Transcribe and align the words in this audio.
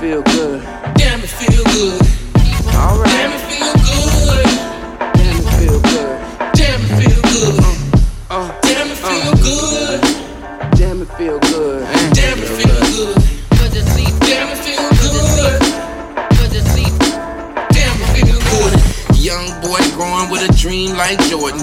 feel 0.00 0.22
good. 0.22 0.62
Damn, 0.94 1.20
it 1.20 1.28
feel 1.28 1.62
good. 1.64 2.00
Alright. 2.74 3.06
Damn, 3.12 3.32
it 3.32 3.40
feel 3.52 3.74
good. 3.84 4.46
Damn, 5.12 5.36
it 5.36 5.52
feel 5.60 5.80
good. 5.80 6.16
Damn, 6.56 6.80
it 6.80 6.92
feel 6.96 7.20
good. 7.20 7.60
Uh, 8.30 8.48
damn, 8.62 8.88
it 8.90 8.96
feel 8.96 9.34
good. 9.36 10.00
Damn, 10.72 11.02
it 11.02 11.08
feel 11.18 11.38
good. 11.40 11.84
Damn, 12.14 12.38
it 12.38 12.48
feel 12.48 12.80
good. 12.96 13.14
Damn, 13.50 13.76
it 13.76 13.84
feel 13.92 14.08
good. 14.20 14.40
Damn, 17.68 18.00
it 18.00 18.10
feel 18.16 18.40
good. 18.40 19.18
Young 19.18 19.48
boy 19.60 19.80
growing 19.92 20.30
with 20.30 20.48
a 20.48 20.52
dream 20.56 20.96
like 20.96 21.18
Jordan. 21.28 21.60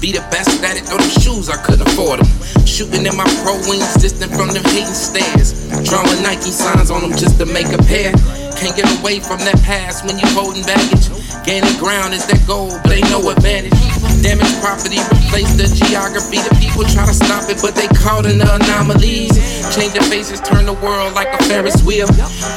Be 0.00 0.12
the 0.12 0.22
best 0.30 0.62
at 0.62 0.76
it, 0.76 0.86
throw 0.86 0.96
them 0.96 1.10
shoes, 1.10 1.48
I 1.50 1.56
couldn't 1.58 1.82
afford 1.88 2.20
them. 2.20 2.30
Shooting 2.64 3.04
in 3.04 3.16
my 3.16 3.26
pro 3.42 3.58
wings, 3.66 3.94
distant 3.98 4.30
from 4.30 4.54
them 4.54 4.62
hating 4.70 4.94
stares. 4.94 5.58
Drawing 5.82 6.22
Nike 6.22 6.54
signs 6.54 6.90
on 6.90 7.02
them 7.02 7.18
just 7.18 7.36
to 7.38 7.46
make 7.46 7.66
a 7.74 7.82
pair. 7.82 8.14
Can't 8.54 8.76
get 8.78 8.86
away 9.00 9.18
from 9.18 9.42
that 9.42 9.58
past 9.66 10.06
when 10.06 10.16
you 10.18 10.26
holding 10.38 10.62
baggage. 10.62 11.10
Gaining 11.44 11.76
ground 11.82 12.14
is 12.14 12.26
that 12.26 12.46
goal, 12.46 12.70
but 12.84 12.92
ain't 12.92 13.10
no 13.10 13.30
advantage. 13.30 13.74
Damage 14.22 14.50
property, 14.60 14.98
replace 15.14 15.54
the 15.54 15.70
geography. 15.70 16.42
The 16.42 16.54
people 16.58 16.84
try 16.84 17.06
to 17.06 17.14
stop 17.14 17.48
it, 17.48 17.58
but 17.62 17.74
they 17.74 17.86
caught 17.94 18.26
in 18.26 18.38
the 18.38 18.48
anomalies. 18.50 19.38
Changing 19.74 20.02
faces, 20.10 20.40
turn 20.40 20.66
the 20.66 20.74
world 20.74 21.14
like 21.14 21.28
a 21.28 21.42
Ferris 21.44 21.82
wheel. 21.84 22.08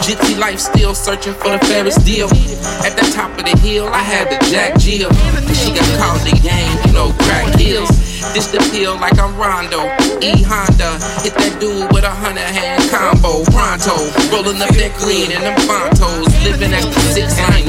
Gypsy 0.01 0.37
life 0.37 0.59
still 0.59 0.95
searching 0.95 1.33
for 1.33 1.49
the 1.49 1.59
fairest 1.65 2.05
deal. 2.05 2.27
At 2.81 2.97
the 2.97 3.05
top 3.13 3.37
of 3.37 3.45
the 3.45 3.55
hill, 3.59 3.87
I 3.87 4.01
had 4.01 4.29
the 4.29 4.39
Jack 4.49 4.79
Jill. 4.79 5.11
She 5.53 5.69
got 5.73 5.85
in 5.85 6.33
the 6.33 6.39
game, 6.41 6.77
you 6.85 6.93
know, 6.93 7.13
crack 7.25 7.53
heels. 7.59 7.89
This 8.33 8.47
the 8.47 8.61
pill 8.71 8.95
like 8.95 9.17
I'm 9.17 9.35
Rondo. 9.35 9.81
E 10.21 10.45
Honda. 10.45 11.01
Hit 11.25 11.33
that 11.35 11.57
dude 11.59 11.89
with 11.91 12.05
a 12.05 12.13
hundred 12.13 12.45
hand 12.47 12.85
combo. 12.93 13.43
Pronto. 13.49 13.97
Rolling 14.29 14.61
up 14.61 14.69
that 14.77 14.93
green 15.01 15.33
and 15.33 15.41
them 15.41 15.57
fontos. 15.65 16.29
Living 16.45 16.71
at 16.71 16.85
the 16.85 16.99
six, 17.11 17.37
I 17.37 17.65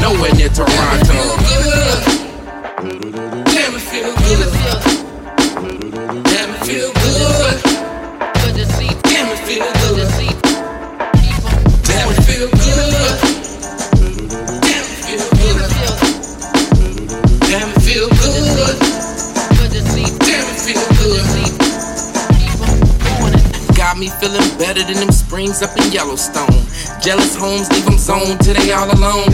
Got 23.93 24.01
me 24.01 24.09
feeling 24.09 24.41
better 24.57 24.83
than 24.83 25.05
them 25.05 25.13
springs 25.13 25.61
up 25.61 25.77
in 25.77 25.93
Yellowstone. 25.93 26.65
Jealous 27.05 27.37
homes 27.37 27.69
leave 27.77 27.85
them 27.85 27.99
zoned 27.99 28.41
till 28.41 28.55
they 28.55 28.73
all 28.73 28.89
alone. 28.89 29.29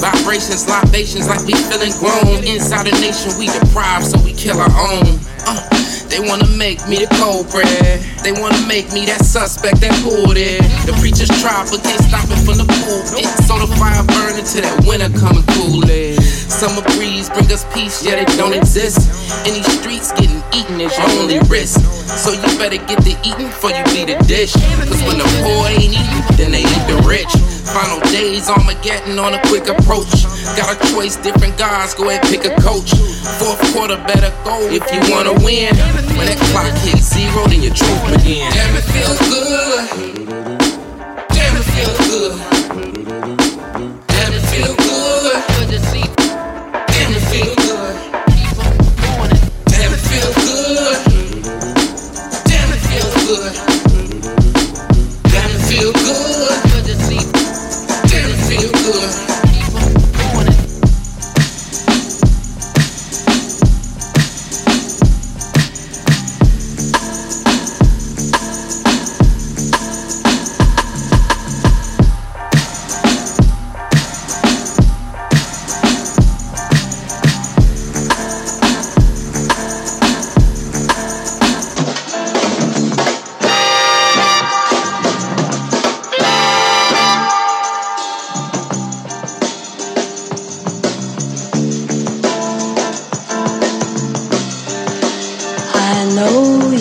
Vibrations, 0.00 0.64
libations 0.64 1.28
like 1.28 1.44
we 1.44 1.52
feeling 1.68 1.92
grown. 2.00 2.40
Inside 2.40 2.88
a 2.88 2.96
nation 3.04 3.36
we 3.36 3.52
deprived, 3.52 4.06
so 4.06 4.16
we 4.24 4.32
kill 4.32 4.56
our 4.56 4.72
own. 4.72 5.20
Uh, 5.44 5.60
they 6.08 6.24
wanna 6.24 6.48
make 6.56 6.80
me 6.88 7.04
the 7.04 7.08
cold 7.20 7.52
bread. 7.52 8.00
They 8.24 8.32
wanna 8.32 8.64
make 8.66 8.90
me 8.96 9.04
that 9.12 9.26
suspect 9.26 9.84
that 9.84 9.92
pulled 10.00 10.40
it. 10.40 10.64
The 10.88 10.96
preachers 11.04 11.28
try, 11.44 11.68
but 11.68 11.84
can't 11.84 12.00
stop 12.00 12.24
it 12.32 12.40
from 12.48 12.56
the 12.56 12.64
pulpit. 12.64 13.28
So 13.44 13.60
the 13.60 13.68
fire 13.76 14.00
burning 14.08 14.48
till 14.48 14.64
that 14.64 14.88
winter 14.88 15.12
come 15.20 15.36
and 15.36 15.46
cool 15.52 15.84
it. 15.84 16.17
Summer 16.48 16.82
breeze 16.96 17.28
bring 17.28 17.50
us 17.52 17.64
peace, 17.72 18.04
yet 18.04 18.18
it 18.18 18.28
don't 18.36 18.54
exist. 18.54 19.06
In 19.46 19.54
these 19.54 19.70
streets, 19.78 20.12
getting 20.12 20.42
eaten 20.52 20.80
is 20.80 20.96
your 20.96 21.08
only 21.20 21.38
risk. 21.46 21.80
So 22.08 22.32
you 22.32 22.48
better 22.58 22.80
get 22.88 23.04
to 23.04 23.14
eating 23.22 23.46
before 23.52 23.70
you 23.70 23.84
be 23.92 24.04
the 24.08 24.16
dish. 24.24 24.52
Cause 24.88 25.02
when 25.04 25.18
the 25.18 25.28
poor 25.44 25.68
ain't 25.68 25.92
eating, 25.92 26.24
then 26.36 26.50
they 26.50 26.64
eat 26.64 26.84
the 26.88 27.04
rich. 27.06 27.30
Final 27.68 28.00
days, 28.10 28.48
Armageddon 28.48 29.18
on 29.18 29.34
a 29.34 29.40
quick 29.46 29.68
approach. 29.68 30.24
Got 30.56 30.72
a 30.72 30.76
choice, 30.92 31.16
different 31.16 31.56
guys, 31.58 31.94
go 31.94 32.08
ahead, 32.08 32.22
pick 32.22 32.44
a 32.44 32.56
coach. 32.62 32.96
Fourth 33.38 33.60
quarter, 33.72 33.96
better 34.08 34.32
go 34.42 34.58
if 34.72 34.82
you 34.90 35.00
wanna 35.12 35.34
win. 35.44 35.76
When 36.16 36.26
that 36.26 36.40
clock 36.50 36.72
hits 36.80 37.12
zero, 37.12 37.46
then 37.46 37.62
your 37.62 37.74
truth 37.74 38.02
begins. 38.08 38.54
Damn, 38.54 38.74
it 38.74 38.84
feel 38.88 39.14
good. 39.28 40.27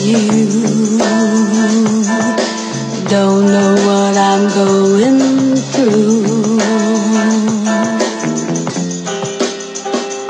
You 0.07 0.97
don't 3.09 3.45
know 3.45 3.75
what 3.87 4.15
I'm 4.15 4.47
going 4.55 5.19
through. 5.73 6.59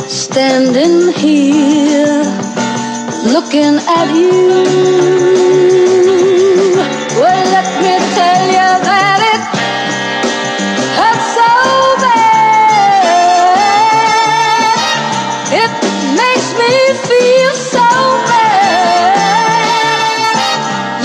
Standing 0.09 1.13
here 1.13 2.23
looking 3.33 3.75
at 3.87 4.15
you. 4.15 5.16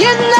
You 0.02 0.31